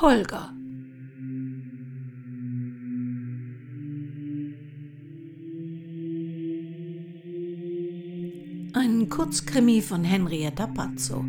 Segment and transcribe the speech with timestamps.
[0.00, 0.54] Holger.
[8.72, 11.22] Ein Kurzkrimi von Henrietta Pazzo.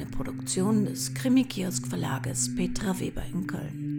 [0.00, 3.89] Eine Produktion des Krimi-Kiosk-Verlages Petra Weber in Köln.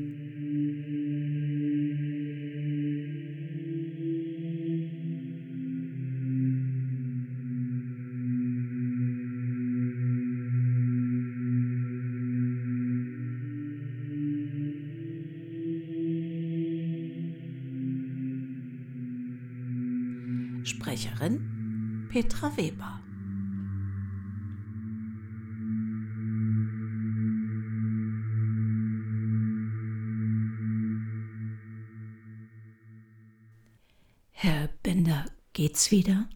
[34.44, 36.28] Herr Bender, geht's wieder?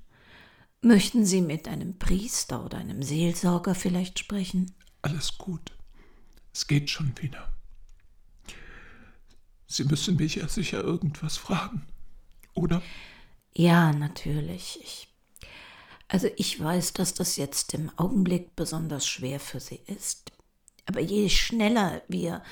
[0.80, 4.76] Möchten Sie mit einem Priester oder einem Seelsorger vielleicht sprechen?
[5.02, 5.72] Alles gut.
[6.54, 7.52] Es geht schon wieder.
[9.66, 11.88] Sie müssen mich ja sicher irgendwas fragen,
[12.54, 12.84] oder?
[13.56, 14.78] Ja, natürlich.
[14.84, 15.08] Ich,
[16.08, 20.32] also ich weiß, dass das jetzt im Augenblick besonders schwer für Sie ist.
[20.86, 22.44] Aber je schneller wir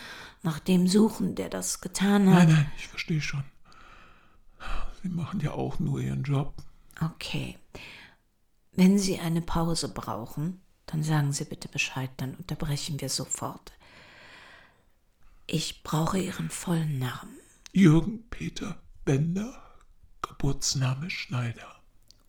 [0.42, 2.48] nach dem suchen, der das getan hat.
[2.48, 3.44] Nein, nein, ich verstehe schon.
[5.04, 6.56] Sie machen ja auch nur Ihren Job.
[7.02, 7.59] Okay.
[8.72, 13.74] Wenn Sie eine Pause brauchen, dann sagen Sie bitte Bescheid, dann unterbrechen wir sofort.
[15.46, 17.38] Ich brauche Ihren vollen Namen.
[17.74, 19.62] Jürgen Peter Bender,
[20.22, 21.81] Geburtsname Schneider.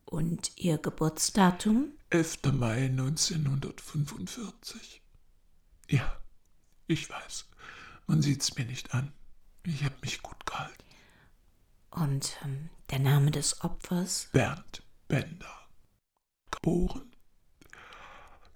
[0.04, 1.92] Und Ihr Geburtsdatum?
[2.10, 2.38] 11.
[2.54, 5.00] Mai 1945.
[5.88, 6.16] Ja,
[6.88, 7.44] ich weiß.
[8.08, 9.12] Man sieht's mir nicht an.
[9.64, 10.83] Ich habe mich gut gehalten.
[11.94, 14.28] Und ähm, der Name des Opfers?
[14.32, 15.68] Bernd Bender.
[16.50, 17.14] Geboren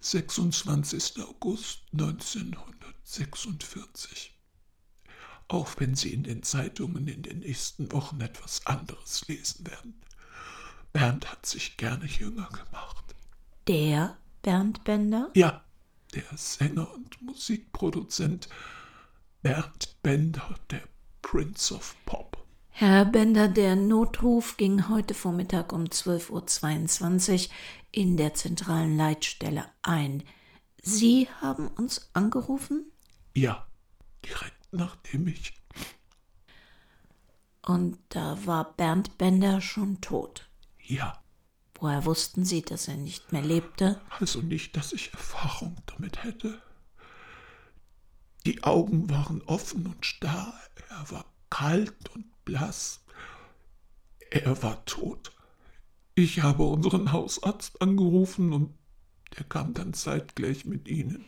[0.00, 1.22] 26.
[1.22, 4.34] August 1946.
[5.47, 10.03] Auch wenn Sie in den Zeitungen in den nächsten Wochen etwas anderes lesen werden.
[10.93, 13.15] Bernd hat sich gerne jünger gemacht.
[13.69, 15.31] Der Bernd Bender?
[15.34, 15.62] Ja,
[16.15, 18.48] der Sänger und Musikproduzent
[19.43, 20.82] Bernd Bender, der
[21.22, 22.28] Prince of Pop.
[22.81, 27.55] Herr Bender, der Notruf ging heute Vormittag um 12.22 Uhr
[27.91, 30.22] in der zentralen Leitstelle ein.
[30.81, 32.93] Sie haben uns angerufen?
[33.34, 33.66] Ja,
[34.25, 35.55] direkt nachdem ich.
[37.66, 40.49] Und da war Bernd Bender schon tot.
[40.81, 41.21] Ja.
[41.81, 44.00] Woher wussten Sie, dass er nicht mehr lebte?
[44.21, 46.62] Also nicht, dass ich Erfahrung damit hätte.
[48.47, 50.55] Die Augen waren offen und starr,
[50.91, 53.04] er war kalt und blass.
[54.31, 55.32] Er war tot.
[56.14, 58.75] Ich habe unseren Hausarzt angerufen und
[59.36, 61.26] der kam dann zeitgleich mit Ihnen.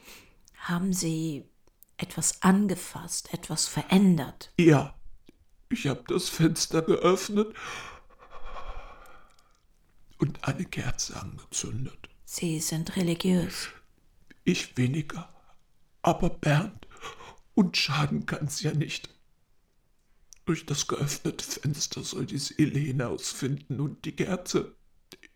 [0.57, 1.45] Haben Sie
[1.99, 4.53] etwas angefasst, etwas verändert?
[4.59, 4.95] Ja,
[5.69, 7.55] ich habe das Fenster geöffnet
[10.17, 12.09] und eine Kerze angezündet.
[12.25, 13.69] Sie sind religiös.
[14.45, 15.29] Ich weniger.
[16.01, 16.87] Aber Bernd,
[17.55, 19.11] und schaden kann's ja nicht.
[20.45, 24.75] Durch das geöffnete Fenster soll die Seele hinausfinden und die Kerze.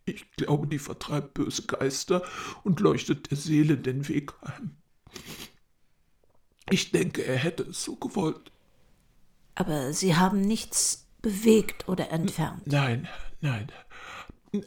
[0.06, 2.22] Ich glaube, die vertreibt böse Geister
[2.62, 4.76] und leuchtet der Seele den Weg ein.
[6.70, 8.50] Ich denke, er hätte es so gewollt.
[9.54, 12.66] Aber Sie haben nichts bewegt oder entfernt.
[12.66, 13.08] Nein,
[13.40, 13.70] nein.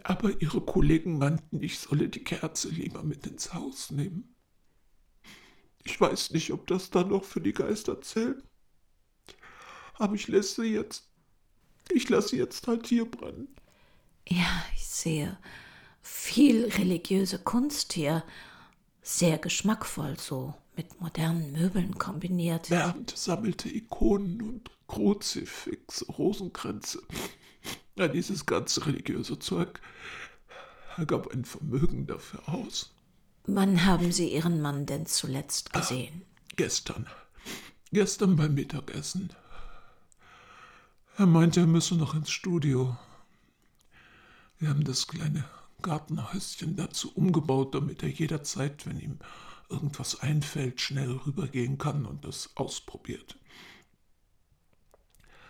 [0.03, 4.35] Aber Ihre Kollegen meinten, ich solle die Kerze lieber mit ins Haus nehmen.
[5.83, 8.44] Ich weiß nicht, ob das dann noch für die Geister zählt.
[9.97, 11.03] Aber ich lasse sie jetzt.
[11.89, 13.47] Ich lasse sie jetzt halt hier brennen.
[14.27, 15.38] Ja, ich sehe.
[16.01, 18.23] Viel religiöse Kunst hier.
[19.01, 22.69] Sehr geschmackvoll so, mit modernen Möbeln kombiniert.
[22.69, 27.01] Bernd sammelte Ikonen und Kruzifix, Rosenkränze.
[27.95, 29.79] Ja, dieses ganze religiöse Zeug.
[30.97, 32.91] Er gab ein Vermögen dafür aus.
[33.45, 36.21] Wann haben Sie Ihren Mann denn zuletzt gesehen?
[36.23, 37.07] Ah, gestern.
[37.91, 39.31] Gestern beim Mittagessen.
[41.19, 42.95] Er meinte, er müsse noch ins Studio.
[44.59, 45.45] Wir haben das kleine
[45.81, 49.17] Gartenhäuschen dazu umgebaut, damit er jederzeit, wenn ihm
[49.67, 53.35] irgendwas einfällt, schnell rübergehen kann und das ausprobiert.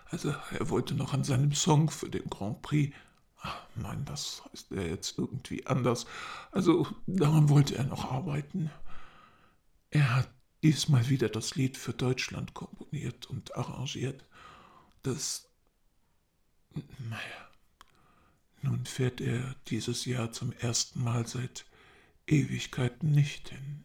[0.05, 2.95] Also er wollte noch an seinem Song für den Grand Prix.
[3.41, 6.05] Ach, nein, das heißt er jetzt irgendwie anders.
[6.53, 8.71] Also daran wollte er noch arbeiten.
[9.89, 10.29] Er hat
[10.63, 14.23] diesmal wieder das Lied für Deutschland komponiert und arrangiert.
[15.03, 15.46] Das.
[17.09, 17.47] Naja.
[18.61, 21.65] Nun fährt er dieses Jahr zum ersten Mal seit
[22.25, 23.83] Ewigkeiten nicht hin.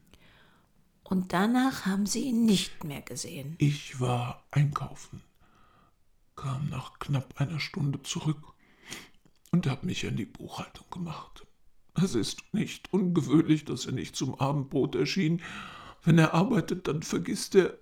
[1.05, 3.56] Und danach haben Sie ihn nicht mehr gesehen.
[3.59, 5.23] Ich war einkaufen,
[6.37, 8.55] kam nach knapp einer Stunde zurück
[9.50, 11.47] und habe mich an die Buchhaltung gemacht.
[11.95, 15.43] Es ist nicht ungewöhnlich, dass er nicht zum Abendbrot erschien.
[16.03, 17.79] Wenn er arbeitet, dann vergisst er,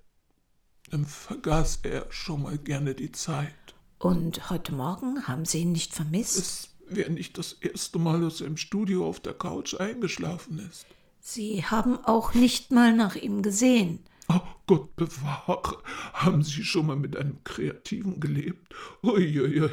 [0.90, 3.69] dann vergaß er schon mal gerne die Zeit.
[4.00, 6.38] Und heute Morgen haben Sie ihn nicht vermisst?
[6.38, 10.86] Es wäre nicht das erste Mal, dass er im Studio auf der Couch eingeschlafen ist.
[11.20, 14.00] Sie haben auch nicht mal nach ihm gesehen.
[14.30, 15.82] Oh Gott bewahre,
[16.14, 18.74] haben Sie schon mal mit einem Kreativen gelebt?
[19.02, 19.68] Uiuiui,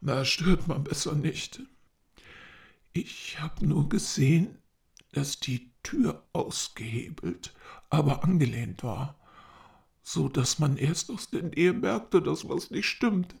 [0.00, 1.60] na stört man besser nicht.
[2.94, 4.56] Ich habe nur gesehen,
[5.12, 7.52] dass die Tür ausgehebelt,
[7.90, 9.16] aber angelehnt war,
[10.02, 13.34] so dass man erst aus der Nähe merkte, dass was nicht stimmt.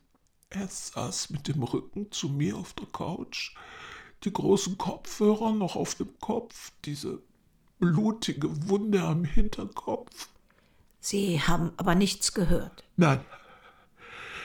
[0.50, 3.54] Er saß mit dem Rücken zu mir auf der Couch,
[4.24, 7.22] die großen Kopfhörer noch auf dem Kopf, diese
[7.78, 10.28] blutige Wunde am Hinterkopf.
[11.00, 12.84] Sie haben aber nichts gehört.
[12.96, 13.24] Nein.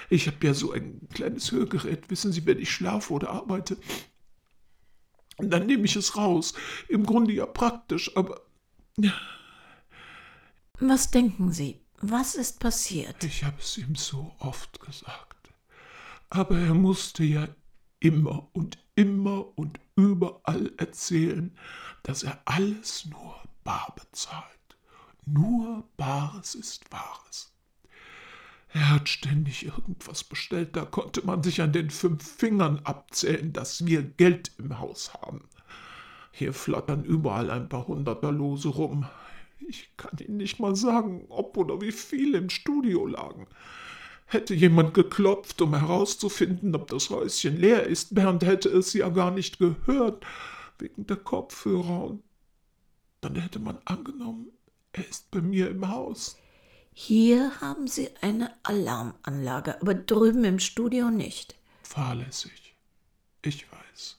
[0.09, 3.77] Ich habe ja so ein kleines Hörgerät, wissen Sie, wenn ich schlafe oder arbeite.
[5.37, 6.53] Und dann nehme ich es raus.
[6.89, 8.41] Im Grunde ja praktisch, aber.
[10.79, 11.79] Was denken Sie?
[12.01, 13.23] Was ist passiert?
[13.23, 15.30] Ich habe es ihm so oft gesagt.
[16.31, 17.49] Aber er musste ja
[17.99, 21.57] immer und immer und überall erzählen,
[22.03, 23.35] dass er alles nur
[23.65, 24.45] bar bezahlt.
[25.25, 27.53] Nur Bares ist Wahres.
[28.69, 33.85] Er hat ständig irgendwas bestellt, da konnte man sich an den fünf Fingern abzählen, dass
[33.85, 35.49] wir Geld im Haus haben.
[36.31, 39.05] Hier flattern überall ein paar Hunderterlose rum.
[39.67, 43.47] Ich kann Ihnen nicht mal sagen, ob oder wie viele im Studio lagen.
[44.31, 49.29] Hätte jemand geklopft, um herauszufinden, ob das Häuschen leer ist, Bernd hätte es ja gar
[49.29, 50.25] nicht gehört,
[50.79, 52.17] wegen der Kopfhörer,
[53.19, 54.47] dann hätte man angenommen,
[54.93, 56.37] er ist bei mir im Haus.
[56.93, 61.57] Hier haben Sie eine Alarmanlage, aber drüben im Studio nicht.
[61.83, 62.73] Fahrlässig.
[63.41, 64.17] Ich weiß.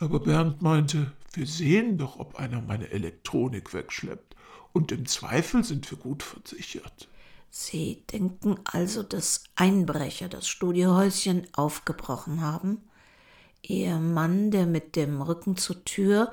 [0.00, 4.36] Aber Bernd meinte, wir sehen doch, ob einer meine Elektronik wegschleppt.
[4.74, 7.08] Und im Zweifel sind wir gut versichert.
[7.54, 12.80] Sie denken also, dass Einbrecher das Studiohäuschen aufgebrochen haben?
[13.60, 16.32] Ihr Mann, der mit dem Rücken zur Tür,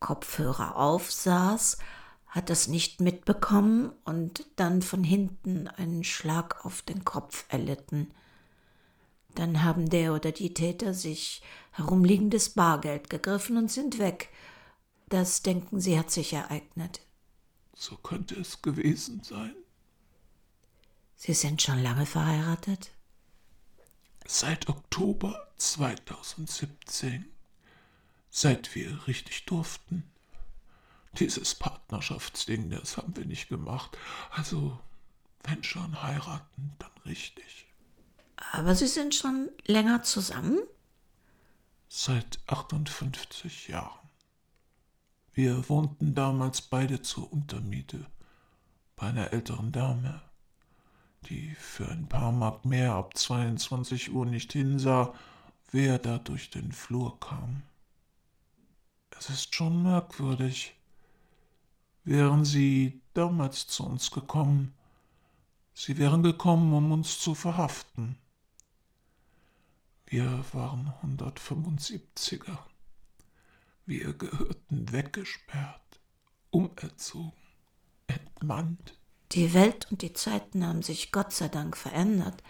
[0.00, 1.78] Kopfhörer aufsaß,
[2.26, 8.10] hat das nicht mitbekommen und dann von hinten einen Schlag auf den Kopf erlitten.
[9.34, 11.40] Dann haben der oder die Täter sich
[11.70, 14.28] herumliegendes Bargeld gegriffen und sind weg.
[15.08, 17.00] Das denken Sie hat sich ereignet.
[17.74, 19.54] So könnte es gewesen sein.
[21.22, 22.92] Sie sind schon lange verheiratet?
[24.26, 27.26] Seit Oktober 2017.
[28.30, 30.10] Seit wir richtig durften.
[31.18, 33.98] Dieses Partnerschaftsding, das haben wir nicht gemacht.
[34.30, 34.80] Also,
[35.42, 37.66] wenn schon heiraten, dann richtig.
[38.52, 40.58] Aber Sie sind schon länger zusammen?
[41.90, 44.08] Seit 58 Jahren.
[45.34, 48.06] Wir wohnten damals beide zur Untermiete
[48.96, 50.22] bei einer älteren Dame
[51.28, 55.14] die für ein paar Mark mehr ab 22 Uhr nicht hinsah,
[55.70, 57.62] wer da durch den Flur kam.
[59.18, 60.74] Es ist schon merkwürdig.
[62.04, 64.74] Wären Sie damals zu uns gekommen,
[65.74, 68.18] Sie wären gekommen, um uns zu verhaften.
[70.06, 72.58] Wir waren 175er.
[73.86, 76.00] Wir gehörten weggesperrt,
[76.50, 77.32] umerzogen,
[78.08, 78.99] entmannt.
[79.32, 82.42] Die Welt und die Zeiten haben sich Gott sei Dank verändert.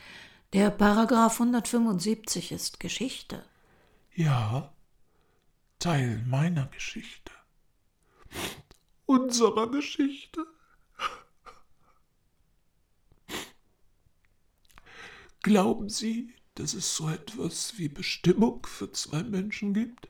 [0.54, 3.44] Der Paragraph 175 ist Geschichte.
[4.14, 4.72] Ja,
[5.78, 7.32] Teil meiner Geschichte.
[9.06, 10.46] Unserer Geschichte.
[15.42, 20.08] Glauben Sie, dass es so etwas wie Bestimmung für zwei Menschen gibt?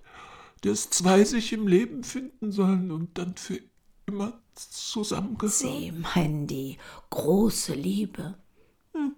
[0.63, 3.61] Dass zwei sich im Leben finden sollen und dann für
[4.07, 5.53] immer zusammengehören.
[5.53, 6.77] Sie meinen die
[7.09, 8.35] große Liebe.
[8.93, 9.15] Hm.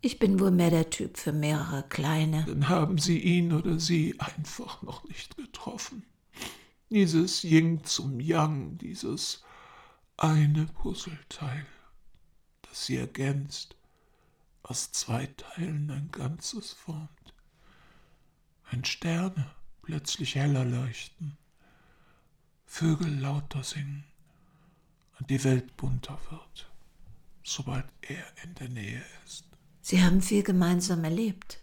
[0.00, 2.44] Ich bin wohl mehr der Typ für mehrere kleine.
[2.46, 6.02] Dann haben Sie ihn oder sie einfach noch nicht getroffen.
[6.90, 9.42] Dieses Ying zum Yang, dieses
[10.16, 11.66] eine Puzzleteil,
[12.62, 13.76] das sie ergänzt,
[14.62, 17.34] aus zwei Teilen ein Ganzes formt.
[18.70, 19.50] Wenn Sterne
[19.82, 21.36] plötzlich heller leuchten,
[22.66, 24.04] Vögel lauter singen,
[25.22, 26.68] und die Welt bunter wird,
[27.44, 29.44] sobald er in der Nähe ist.
[29.80, 31.60] Sie haben viel gemeinsam erlebt.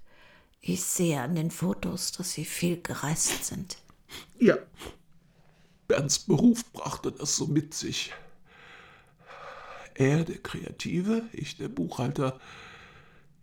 [0.62, 3.78] Ich sehe an den Fotos, dass Sie viel gereist sind.
[4.40, 4.56] Ja,
[5.90, 8.14] Bernds Beruf brachte das so mit sich.
[9.94, 12.40] Er, der Kreative, ich, der Buchhalter.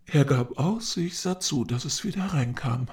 [0.07, 2.87] Er gab aus, ich sah zu, dass es wieder reinkam.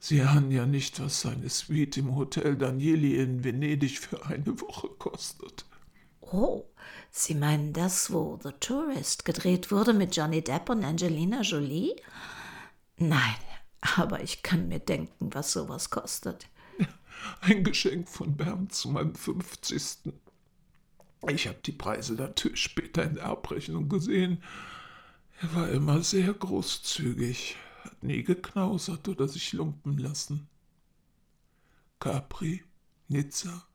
[0.00, 4.88] Sie ahnen ja nicht, was seine Suite im Hotel Danieli in Venedig für eine Woche
[4.88, 5.64] kostet.
[6.32, 6.64] Oh,
[7.10, 11.94] Sie meinen das, wo The Tourist gedreht wurde mit Johnny Depp und Angelina Jolie?
[12.96, 13.36] Nein,
[13.80, 16.48] aber ich kann mir denken, was sowas kostet.
[17.40, 20.12] Ein Geschenk von Bernd zu meinem 50.
[21.28, 24.42] Ich habe die Preise natürlich später in der Abrechnung gesehen.
[25.40, 30.48] Er war immer sehr großzügig, hat nie geknausert oder sich lumpen lassen.
[32.00, 32.64] Capri,
[33.08, 33.66] Nizza,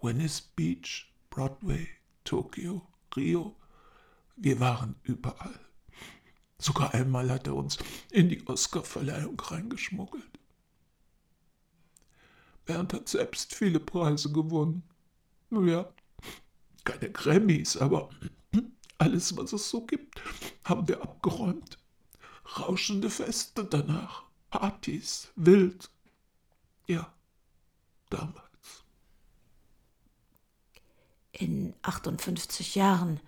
[0.00, 1.88] Venice Beach, Broadway,
[2.22, 2.86] Tokio,
[3.16, 3.56] Rio.
[4.36, 5.58] Wir waren überall.
[6.58, 7.76] Sogar einmal hat er uns
[8.12, 10.38] in die Oscarverleihung reingeschmuggelt.
[12.64, 14.84] Bernd hat selbst viele Preise gewonnen.
[15.50, 15.92] Nun ja,
[16.84, 18.10] keine Grammys, aber
[18.98, 20.22] alles, was es so gibt,
[20.62, 21.78] haben wir abgeräumt.
[22.60, 25.90] Rauschende Feste danach, Partys, wild.
[26.86, 27.12] Ja,
[28.08, 28.43] damals.
[31.36, 33.20] In 58 Jahren.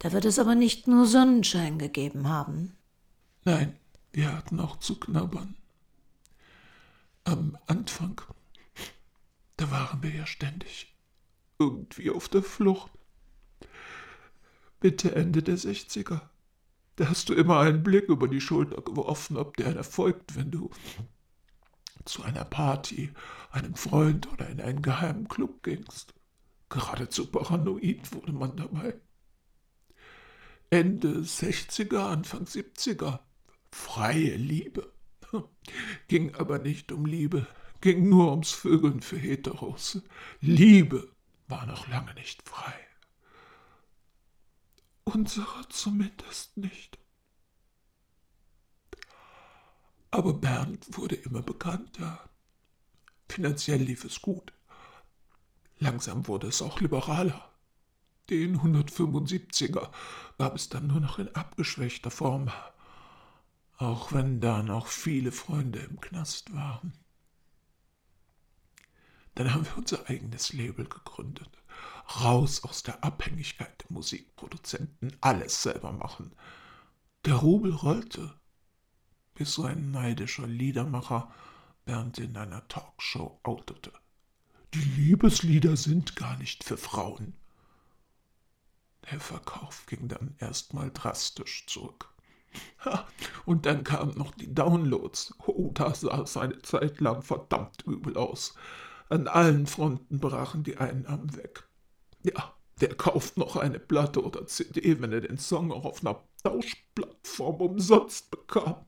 [0.00, 2.76] Da wird es aber nicht nur Sonnenschein gegeben haben.
[3.44, 3.76] Nein,
[4.12, 5.56] wir hatten auch zu knabbern.
[7.22, 8.20] Am Anfang,
[9.56, 10.94] da waren wir ja ständig
[11.58, 12.90] irgendwie auf der Flucht.
[14.82, 16.20] Mitte, Ende der 60er.
[16.96, 20.50] Da hast du immer einen Blick über die Schulter geworfen, ob dir einer folgt, wenn
[20.50, 20.70] du
[22.04, 23.12] zu einer Party,
[23.50, 26.13] einem Freund oder in einen geheimen Club gingst.
[26.74, 29.00] Geradezu paranoid wurde man dabei.
[30.70, 33.20] Ende 60er, Anfang 70er.
[33.70, 34.92] Freie Liebe.
[36.08, 37.46] Ging aber nicht um Liebe,
[37.80, 40.02] ging nur ums Vögeln für Heteros.
[40.40, 41.12] Liebe
[41.46, 42.74] war noch lange nicht frei.
[45.04, 46.98] Unsere zumindest nicht.
[50.10, 52.30] Aber Bernd wurde immer bekannter.
[53.28, 54.52] Finanziell lief es gut.
[55.84, 57.52] Langsam wurde es auch liberaler.
[58.30, 59.90] Den 175er
[60.38, 62.50] gab es dann nur noch in abgeschwächter Form,
[63.76, 66.94] auch wenn da noch viele Freunde im Knast waren.
[69.34, 71.50] Dann haben wir unser eigenes Label gegründet.
[72.18, 76.34] Raus aus der Abhängigkeit der Musikproduzenten, alles selber machen.
[77.26, 78.32] Der Rubel rollte,
[79.34, 81.30] bis so ein neidischer Liedermacher
[81.84, 83.92] Bernd in einer Talkshow outete.
[84.74, 87.34] Die Liebeslieder sind gar nicht für Frauen.
[89.08, 92.12] Der Verkauf ging dann erstmal drastisch zurück.
[92.84, 93.06] Ha,
[93.44, 95.34] und dann kamen noch die Downloads.
[95.46, 98.56] Oh, da sah es eine Zeit lang verdammt übel aus.
[99.08, 101.68] An allen Fronten brachen die Einnahmen weg.
[102.24, 106.20] Ja, der kauft noch eine Platte oder CD, wenn er den Song auch auf einer
[106.42, 108.84] Tauschplattform umsonst bekam.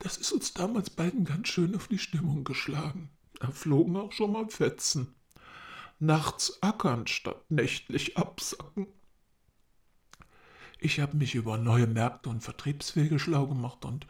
[0.00, 3.08] Das ist uns damals beiden ganz schön auf die Stimmung geschlagen.
[3.42, 5.16] Da flogen auch schon mal Fetzen.
[5.98, 8.86] Nachts ackern statt nächtlich absacken.
[10.78, 14.06] Ich habe mich über neue Märkte und Vertriebswege schlau gemacht und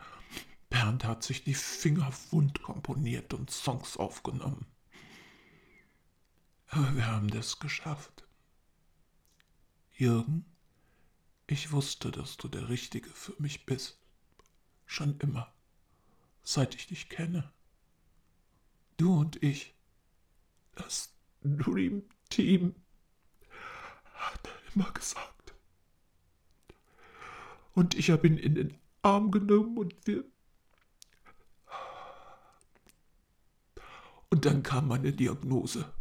[0.69, 4.67] Bernd hat sich die Finger wund komponiert und Songs aufgenommen.
[6.69, 8.27] Aber wir haben das geschafft.
[9.95, 10.45] Jürgen,
[11.47, 13.99] ich wusste, dass du der Richtige für mich bist.
[14.85, 15.51] Schon immer,
[16.43, 17.51] seit ich dich kenne.
[19.03, 19.75] Du und ich,
[20.77, 22.77] das Dream Team,
[24.15, 25.55] hat er immer gesagt.
[27.75, 30.23] Und ich habe ihn in den Arm genommen und wir
[34.31, 35.93] Und dann kam meine Diagnose.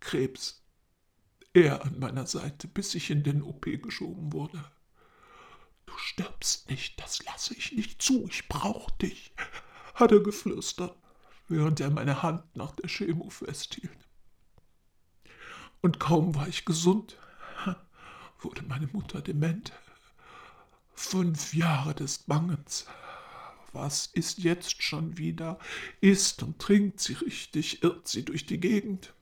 [0.00, 0.62] Krebs.
[1.54, 4.62] Er an meiner Seite, bis ich in den OP geschoben wurde.
[5.86, 9.32] Du stirbst nicht, das lasse ich nicht zu, ich brauch dich,
[9.94, 11.01] hat er geflüstert,
[11.48, 14.08] während er meine Hand nach der Chemo festhielt.
[15.80, 17.16] Und kaum war ich gesund,
[18.40, 19.72] wurde meine Mutter dement.
[20.94, 22.86] Fünf Jahre des Bangens,
[23.72, 25.58] was ist jetzt schon wieder?
[26.00, 29.14] Isst und trinkt sie richtig, irrt sie durch die Gegend.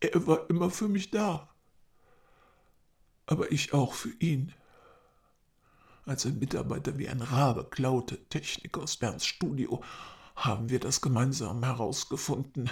[0.00, 1.52] Er war immer für mich da,
[3.26, 4.52] aber ich auch für ihn.
[6.08, 9.84] Als ein Mitarbeiter wie ein Rabe klaute Technik aus Bernds Studio,
[10.36, 12.70] haben wir das gemeinsam herausgefunden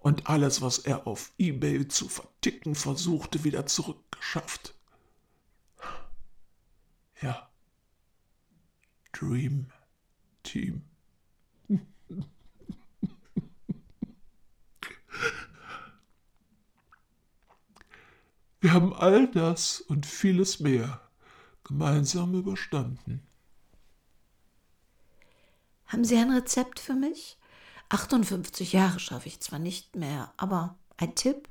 [0.00, 4.74] und alles, was er auf eBay zu verticken versuchte, wieder zurückgeschafft.
[7.22, 7.48] Ja.
[9.12, 9.70] Dream
[10.42, 10.82] Team.
[18.60, 21.03] Wir haben all das und vieles mehr
[21.64, 23.26] gemeinsam überstanden.
[25.86, 27.38] Haben Sie ein Rezept für mich?
[27.88, 31.48] 58 Jahre schaffe ich zwar nicht mehr, aber ein Tipp,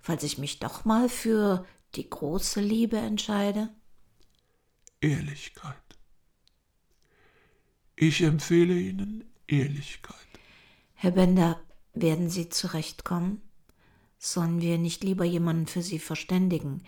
[0.00, 3.70] falls ich mich doch mal für die große Liebe entscheide?
[5.00, 5.76] Ehrlichkeit.
[7.94, 10.14] Ich empfehle Ihnen Ehrlichkeit.
[10.94, 11.60] Herr Bender,
[11.94, 13.40] werden Sie zurechtkommen?
[14.18, 16.82] Sollen wir nicht lieber jemanden für Sie verständigen?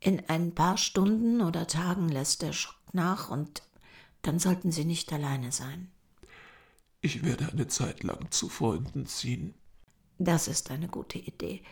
[0.00, 3.62] In ein paar Stunden oder Tagen lässt der Schock nach und
[4.22, 5.90] dann sollten Sie nicht alleine sein.
[7.00, 9.54] Ich werde eine Zeit lang zu Freunden ziehen.
[10.18, 11.62] Das ist eine gute Idee.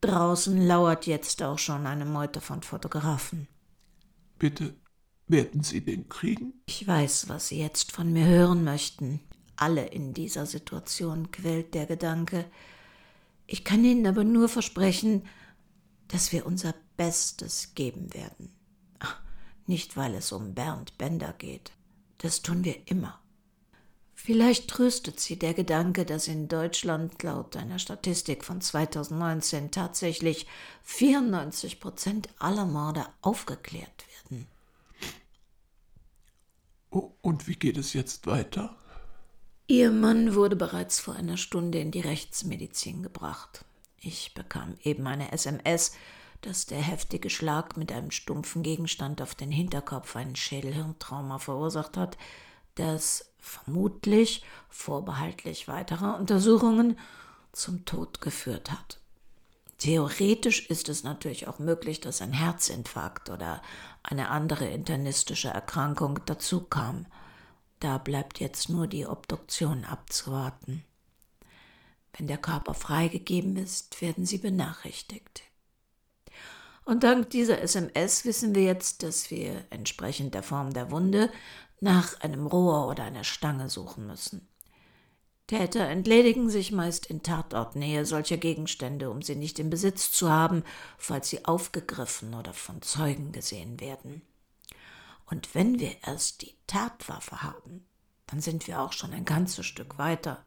[0.00, 3.48] Draußen lauert jetzt auch schon eine Meute von Fotografen.
[4.38, 4.74] Bitte
[5.26, 6.54] werden Sie den kriegen?
[6.66, 9.20] Ich weiß, was Sie jetzt von mir hören möchten.
[9.56, 12.44] Alle in dieser Situation quält der Gedanke.
[13.46, 15.26] Ich kann Ihnen aber nur versprechen,
[16.08, 18.52] dass wir unser Bestes geben werden.
[19.66, 21.72] Nicht, weil es um Bernd Bender geht.
[22.18, 23.18] Das tun wir immer.
[24.14, 30.46] Vielleicht tröstet sie der Gedanke, dass in Deutschland laut einer Statistik von 2019 tatsächlich
[30.84, 34.46] 94 Prozent aller Morde aufgeklärt werden.
[37.20, 38.76] Und wie geht es jetzt weiter?
[39.66, 43.64] Ihr Mann wurde bereits vor einer Stunde in die Rechtsmedizin gebracht.
[43.98, 45.92] Ich bekam eben eine SMS,
[46.44, 52.18] dass der heftige Schlag mit einem stumpfen Gegenstand auf den Hinterkopf einen Schädelhirntrauma verursacht hat,
[52.74, 56.98] das vermutlich vorbehaltlich weiterer Untersuchungen
[57.52, 58.98] zum Tod geführt hat.
[59.78, 63.62] Theoretisch ist es natürlich auch möglich, dass ein Herzinfarkt oder
[64.02, 67.06] eine andere internistische Erkrankung dazu kam.
[67.80, 70.84] Da bleibt jetzt nur die Obduktion abzuwarten.
[72.16, 75.42] Wenn der Körper freigegeben ist, werden Sie benachrichtigt.
[76.84, 81.30] Und dank dieser SMS wissen wir jetzt, dass wir entsprechend der Form der Wunde
[81.80, 84.48] nach einem Rohr oder einer Stange suchen müssen.
[85.46, 90.64] Täter entledigen sich meist in Tatortnähe solcher Gegenstände, um sie nicht im Besitz zu haben,
[90.96, 94.22] falls sie aufgegriffen oder von Zeugen gesehen werden.
[95.26, 97.86] Und wenn wir erst die Tatwaffe haben,
[98.26, 100.44] dann sind wir auch schon ein ganzes Stück weiter.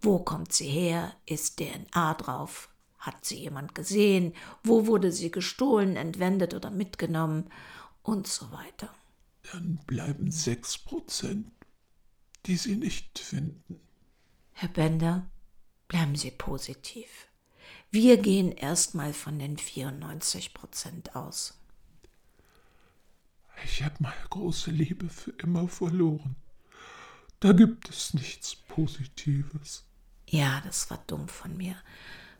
[0.00, 1.14] Wo kommt sie her?
[1.26, 2.68] Ist DNA drauf?
[3.04, 4.32] Hat sie jemand gesehen?
[4.62, 7.50] Wo wurde sie gestohlen, entwendet oder mitgenommen?
[8.02, 8.88] Und so weiter.
[9.52, 11.52] Dann bleiben sechs Prozent,
[12.46, 13.78] die Sie nicht finden.
[14.52, 15.26] Herr Bender,
[15.86, 17.28] bleiben Sie positiv.
[17.90, 21.58] Wir gehen erstmal von den 94 Prozent aus.
[23.64, 26.36] Ich habe meine große Liebe für immer verloren.
[27.40, 29.84] Da gibt es nichts Positives.
[30.26, 31.76] Ja, das war dumm von mir.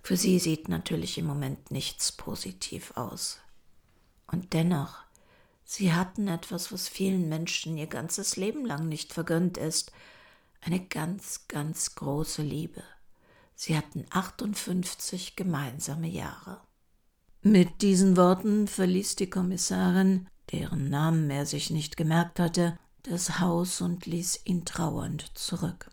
[0.05, 3.39] Für Sie sieht natürlich im Moment nichts positiv aus.
[4.27, 4.99] Und dennoch,
[5.65, 9.93] Sie hatten etwas, was vielen Menschen ihr ganzes Leben lang nicht vergönnt ist,
[10.61, 12.83] eine ganz, ganz große Liebe.
[13.55, 16.61] Sie hatten 58 gemeinsame Jahre.
[17.41, 23.81] Mit diesen Worten verließ die Kommissarin, deren Namen er sich nicht gemerkt hatte, das Haus
[23.81, 25.91] und ließ ihn trauernd zurück.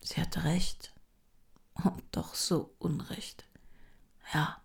[0.00, 0.95] Sie hatte recht
[1.84, 3.44] und doch so Unrecht.
[4.32, 4.60] Ja,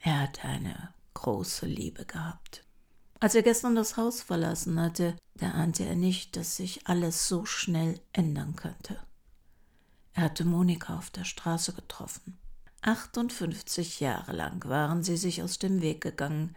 [0.00, 2.64] er hatte eine große Liebe gehabt.
[3.20, 7.44] Als er gestern das Haus verlassen hatte, da ahnte er nicht, dass sich alles so
[7.44, 8.98] schnell ändern könnte.
[10.14, 12.38] Er hatte Monika auf der Straße getroffen.
[12.82, 16.56] 58 Jahre lang waren sie sich aus dem Weg gegangen,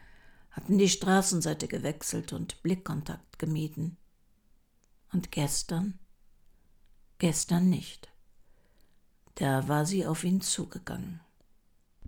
[0.50, 3.98] hatten die Straßenseite gewechselt und Blickkontakt gemieden.
[5.14, 6.00] Und gestern?
[7.20, 8.10] Gestern nicht.
[9.36, 11.20] Da war sie auf ihn zugegangen.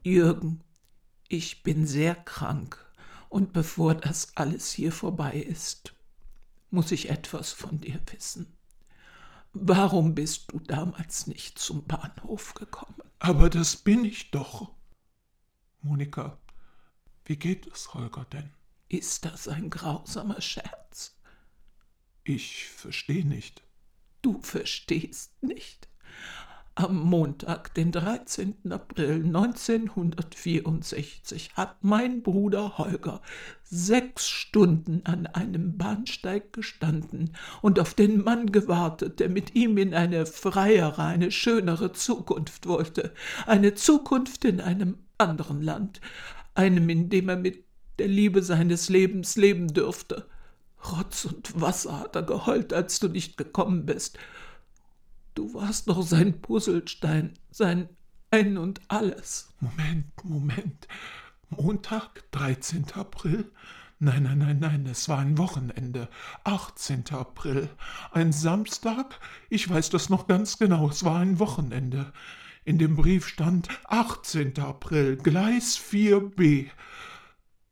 [0.02, 0.64] Jürgen,
[1.28, 2.84] ich bin sehr krank.
[3.30, 5.94] Und bevor das alles hier vorbei ist,
[6.72, 8.58] muss ich etwas von dir wissen.
[9.52, 13.02] Warum bist du damals nicht zum Bahnhof gekommen?
[13.20, 14.72] Aber das bin ich doch.
[15.82, 16.38] Monika,
[17.26, 18.50] wie geht es Holger denn?
[18.88, 21.18] Ist das ein grausamer Scherz?
[22.24, 23.64] Ich verstehe nicht.
[24.22, 25.90] Du verstehst nicht.
[26.80, 28.54] Am Montag, den 13.
[28.70, 33.24] April 1964, hat mein Bruder Holger
[33.64, 37.32] sechs Stunden an einem Bahnsteig gestanden
[37.64, 43.12] und auf den Mann gewartet, der mit ihm in eine freiere, eine schönere Zukunft wollte,
[43.48, 46.00] eine Zukunft in einem anderen Land,
[46.54, 47.66] einem, in dem er mit
[47.98, 50.28] der Liebe seines Lebens leben dürfte.
[50.92, 54.20] Rotz und Wasser hat er geheult, als du nicht gekommen bist.
[55.38, 57.90] Du warst doch sein Puzzlestein, sein
[58.32, 59.54] Ein und alles.
[59.60, 60.88] Moment, Moment.
[61.50, 62.86] Montag, 13.
[62.96, 63.52] April?
[64.00, 66.10] Nein, nein, nein, nein, es war ein Wochenende.
[66.44, 67.04] 18.
[67.12, 67.70] April.
[68.12, 69.20] Ein Samstag?
[69.52, 72.14] Ich weiß das noch ganz genau, es war ein Wochenende.
[72.66, 74.58] In dem Brief stand 18.
[74.58, 76.72] April, Gleis 4b.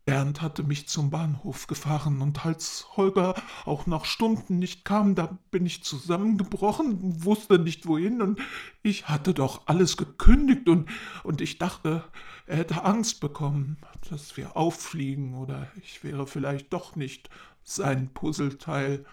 [0.06, 3.34] Bernd hatte mich zum Bahnhof gefahren, und als Holger
[3.66, 8.40] auch nach Stunden nicht kam, da bin ich zusammengebrochen, wusste nicht wohin, und
[8.84, 10.90] ich hatte doch alles gekündigt, und,
[11.24, 12.04] und ich dachte,
[12.46, 13.78] er hätte Angst bekommen,
[14.12, 17.30] dass wir auffliegen, oder ich wäre vielleicht doch nicht
[17.64, 19.06] sein Puzzleteil.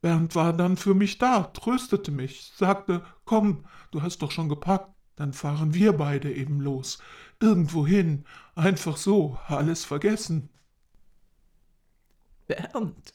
[0.00, 4.90] Bernd war dann für mich da, tröstete mich, sagte, komm, du hast doch schon gepackt,
[5.14, 6.98] dann fahren wir beide eben los.
[7.40, 8.24] Irgendwohin.
[8.60, 9.38] Einfach so.
[9.46, 10.50] Alles vergessen.
[12.46, 13.14] Bernd,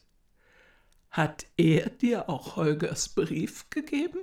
[1.12, 4.22] hat er dir auch Holgers Brief gegeben?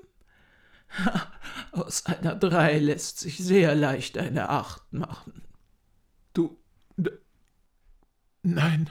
[1.70, 5.44] Aus einer Drei lässt sich sehr leicht eine Acht machen.
[6.32, 6.58] Du.
[8.42, 8.90] Nein.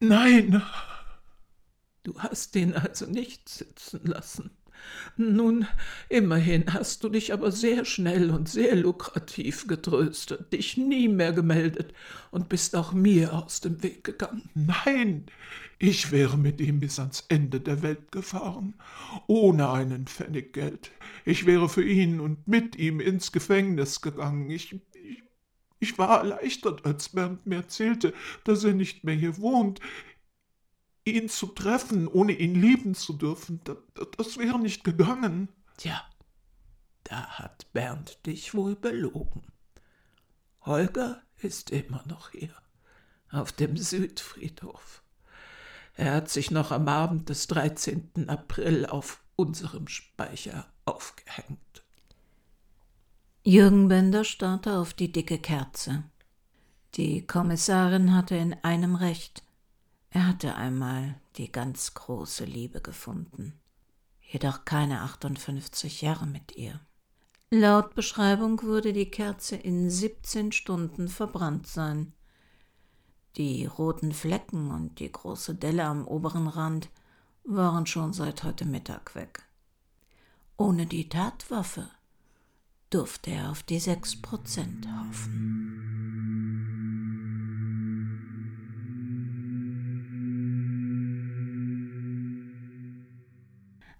[0.00, 0.60] Nein.
[2.02, 4.50] Du hast ihn also nicht sitzen lassen.
[5.16, 5.66] Nun,
[6.08, 11.94] immerhin hast du dich aber sehr schnell und sehr lukrativ getröstet, dich nie mehr gemeldet
[12.30, 14.50] und bist auch mir aus dem Weg gegangen.
[14.54, 15.26] Nein,
[15.78, 18.74] ich wäre mit ihm bis ans Ende der Welt gefahren,
[19.26, 20.90] ohne einen Pfennig Geld.
[21.24, 24.50] Ich wäre für ihn und mit ihm ins Gefängnis gegangen.
[24.50, 25.22] Ich, ich,
[25.78, 29.80] ich war erleichtert, als Bernd mir erzählte, dass er nicht mehr hier wohnt
[31.06, 33.78] ihn zu treffen, ohne ihn lieben zu dürfen, das,
[34.16, 35.48] das wäre nicht gegangen.
[35.76, 36.02] Tja,
[37.04, 39.42] da hat Bernd dich wohl belogen.
[40.62, 42.54] Holger ist immer noch hier,
[43.30, 45.02] auf dem Südfriedhof.
[45.94, 48.28] Er hat sich noch am Abend des 13.
[48.28, 51.84] April auf unserem Speicher aufgehängt.
[53.44, 56.02] Jürgen Bender starrte auf die dicke Kerze.
[56.94, 59.45] Die Kommissarin hatte in einem recht.
[60.16, 63.52] Er hatte einmal die ganz große Liebe gefunden,
[64.22, 66.80] jedoch keine 58 Jahre mit ihr.
[67.50, 72.14] Laut Beschreibung würde die Kerze in 17 Stunden verbrannt sein.
[73.36, 76.88] Die roten Flecken und die große Delle am oberen Rand
[77.44, 79.42] waren schon seit heute Mittag weg.
[80.56, 81.90] Ohne die Tatwaffe
[82.88, 86.75] durfte er auf die sechs Prozent hoffen.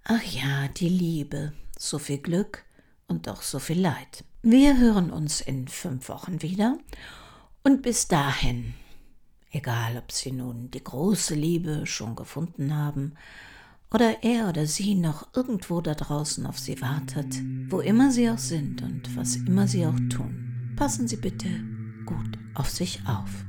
[0.08, 1.52] Ach ja, die Liebe.
[1.76, 2.64] So viel Glück
[3.08, 4.24] und doch so viel Leid.
[4.40, 6.78] Wir hören uns in fünf Wochen wieder.
[7.64, 8.74] Und bis dahin,
[9.50, 13.14] egal ob Sie nun die große Liebe schon gefunden haben
[13.92, 17.34] oder er oder sie noch irgendwo da draußen auf Sie wartet,
[17.68, 21.48] wo immer Sie auch sind und was immer Sie auch tun, passen Sie bitte
[22.04, 23.44] gut auf sich auf.